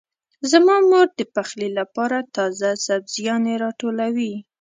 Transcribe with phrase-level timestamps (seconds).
[0.51, 4.33] زما مور د پخلي لپاره تازه سبزيانې راټولوي.